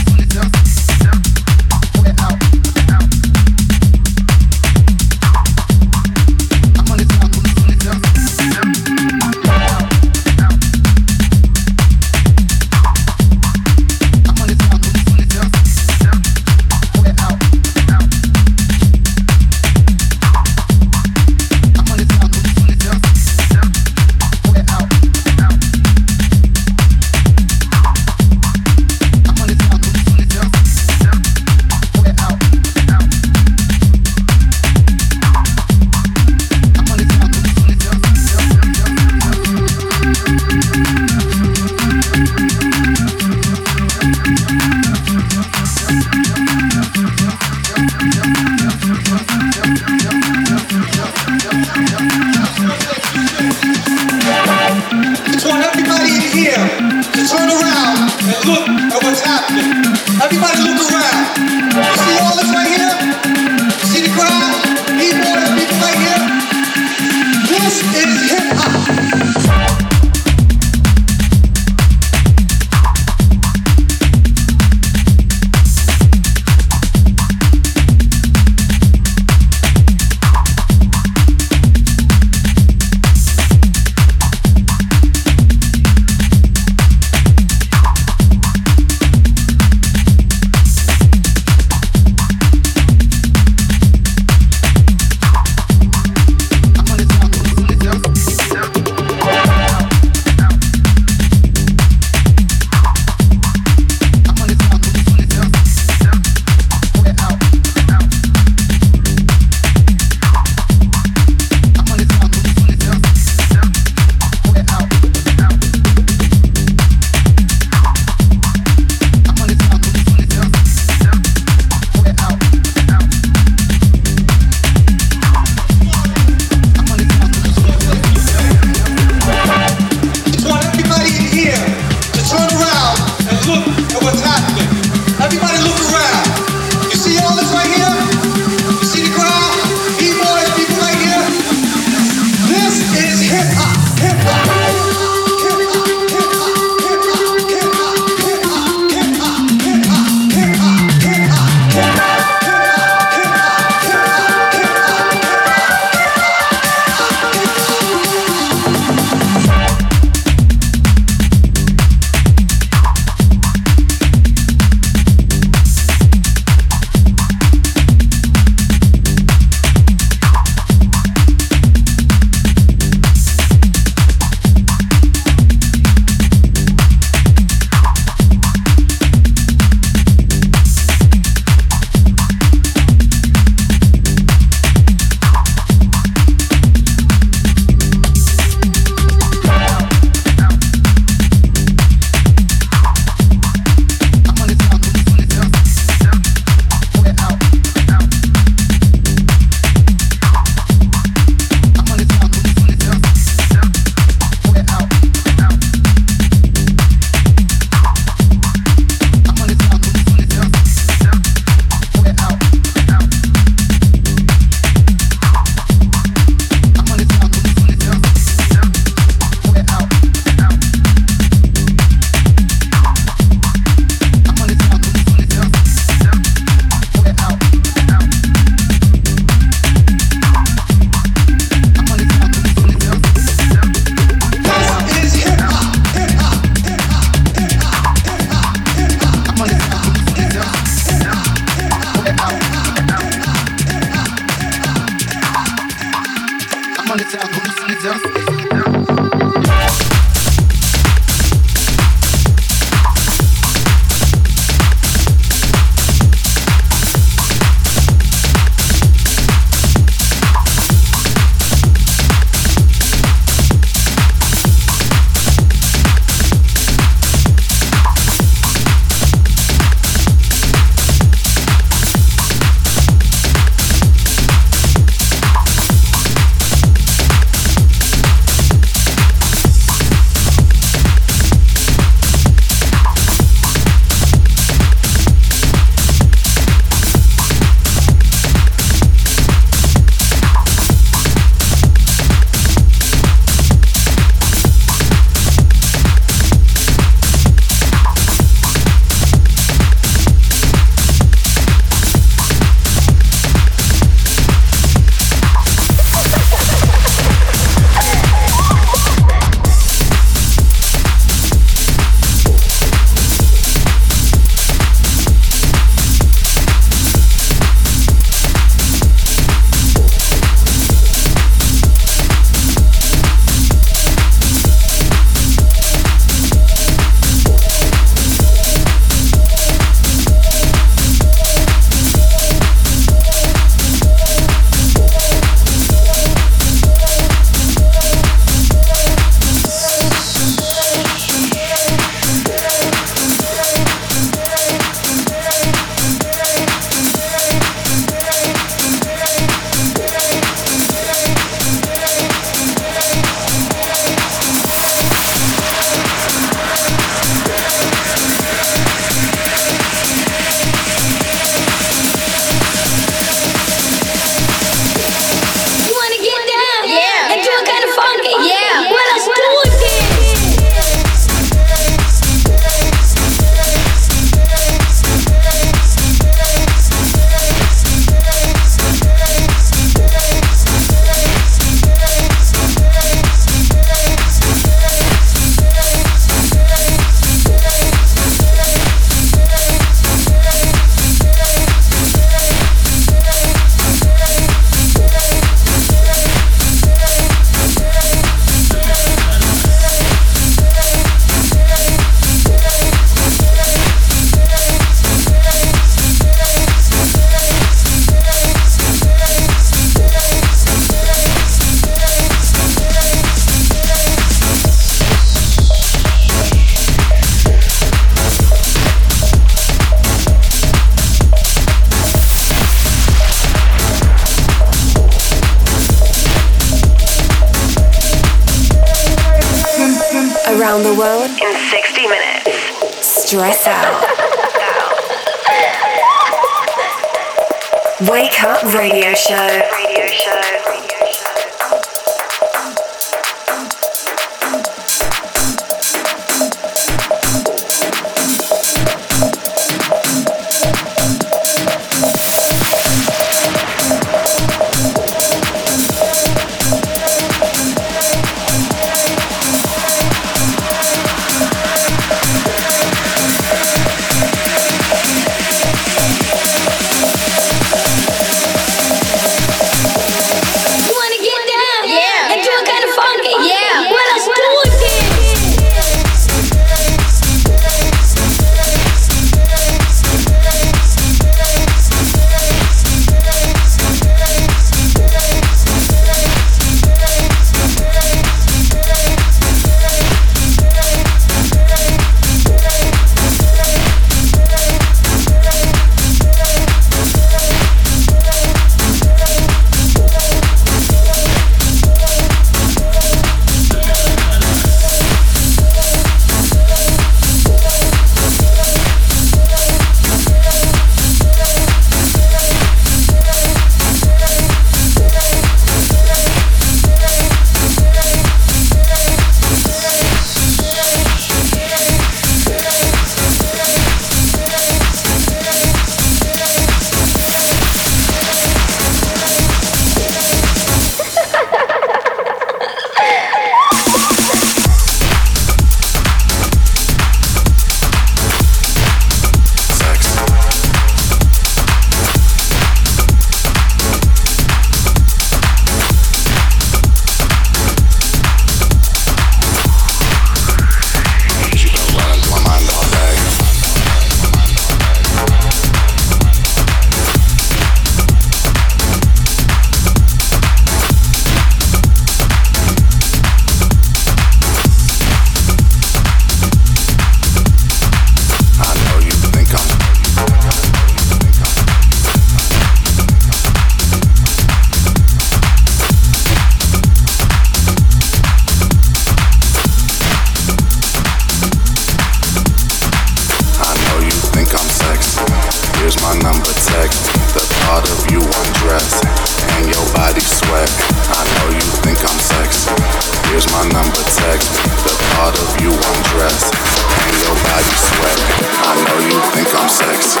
[593.52, 594.32] number text
[594.64, 597.98] The part of you undressed And your body sweat.
[598.46, 600.00] I know you think I'm sexy.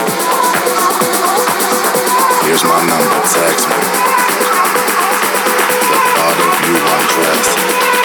[2.46, 3.68] Here's my number text
[5.90, 7.95] The part of you undressed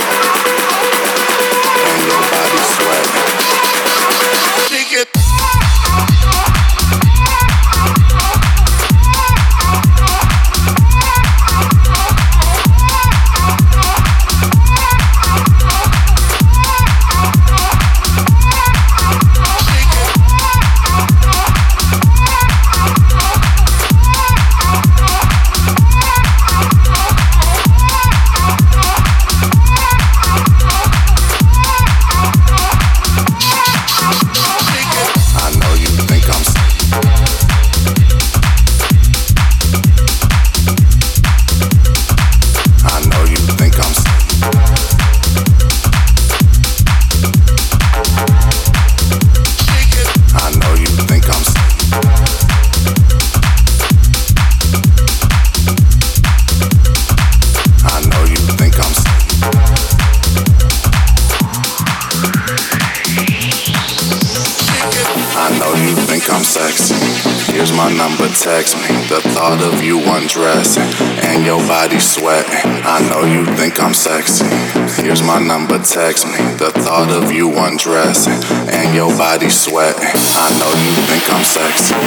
[75.81, 76.37] text me.
[76.61, 78.37] The thought of you undressing
[78.69, 80.05] and your body sweating.
[80.05, 81.97] I know you think I'm sexy.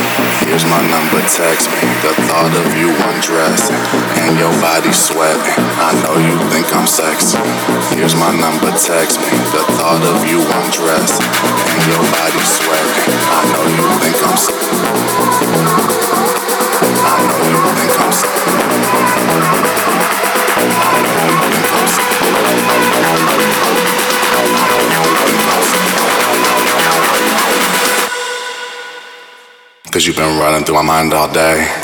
[0.46, 1.82] Here's my number, text me.
[2.06, 3.74] The thought of you undressing
[4.22, 5.58] and your body sweating.
[5.82, 7.38] I know you think I'm sexy.
[7.98, 9.30] Here's my number, text me.
[9.50, 13.10] The thought of you undressing and your body sweating.
[13.10, 15.23] I know you think I'm sexy.
[29.94, 31.83] Cause you've been running through my mind all day.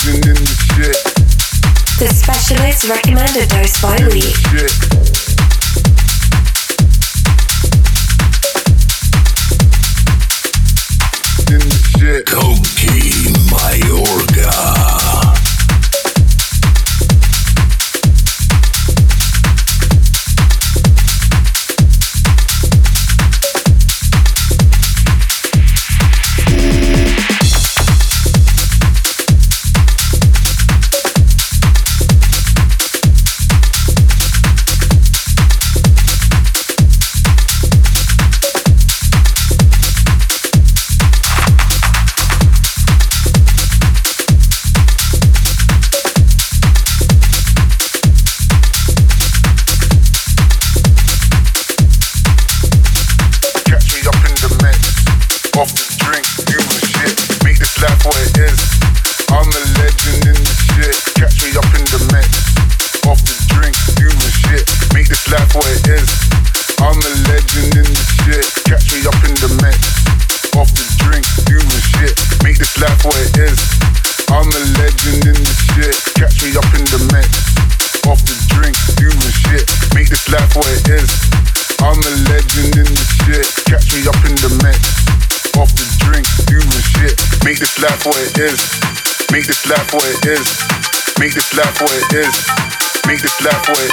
[0.00, 0.96] the shit,
[1.98, 4.34] The specialist recommended dose by week.
[4.50, 4.72] shit.
[11.52, 11.60] In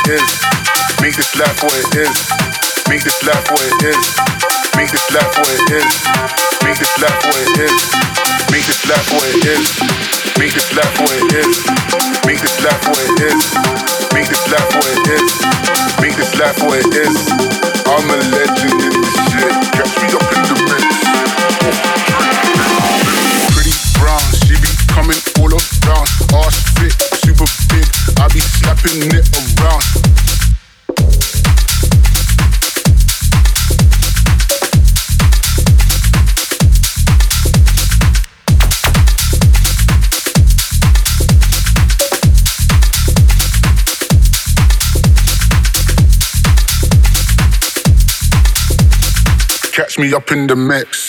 [0.09, 0.41] it is.
[1.01, 2.17] Make this laugh what it is.
[2.89, 4.01] Make this laugh what it is.
[4.75, 5.93] Make this laugh what it is.
[6.65, 7.77] Make this laugh what it is.
[8.49, 9.69] Make this laugh what it is.
[10.39, 11.53] Make this laugh what it is.
[12.25, 13.43] Make this laugh what it is.
[14.13, 15.29] Make this laugh what it is.
[16.01, 17.17] Make this laugh what it is.
[17.85, 19.53] I'm a legend in this shit.
[19.77, 20.89] Catch me up in the mix.
[23.53, 26.09] Pretty brown, she be coming all around.
[26.33, 27.85] Ass fit, super big.
[28.17, 29.48] I be slapping it around.
[50.13, 51.08] up in the mix.